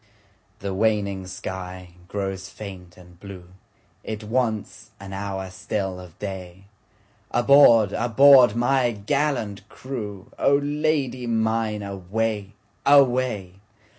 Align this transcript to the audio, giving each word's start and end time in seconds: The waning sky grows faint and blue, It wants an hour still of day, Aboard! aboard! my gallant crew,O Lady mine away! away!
The 0.61 0.73
waning 0.73 1.27
sky 1.27 1.89
grows 2.07 2.49
faint 2.49 2.97
and 2.97 3.19
blue, 3.19 3.49
It 4.03 4.23
wants 4.23 4.89
an 4.99 5.13
hour 5.13 5.51
still 5.51 5.99
of 5.99 6.17
day, 6.17 6.63
Aboard! 7.29 7.93
aboard! 7.93 8.55
my 8.55 8.93
gallant 8.93 9.69
crew,O 9.69 10.55
Lady 10.57 11.27
mine 11.27 11.83
away! 11.83 12.53
away! 12.83 13.59